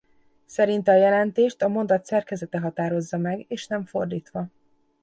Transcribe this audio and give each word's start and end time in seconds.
Szerinte 0.45 0.91
a 0.91 0.95
jelentést 0.95 1.61
a 1.61 1.67
mondat 1.67 2.05
szerkezete 2.05 2.59
határozza 2.59 3.17
meg 3.17 3.45
és 3.47 3.67
nem 3.67 3.85
fordítva. 3.85 4.47